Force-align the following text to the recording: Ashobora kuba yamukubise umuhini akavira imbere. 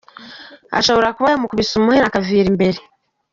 Ashobora 0.79 1.13
kuba 1.15 1.29
yamukubise 1.33 1.73
umuhini 1.75 2.05
akavira 2.09 2.47
imbere. 2.53 2.77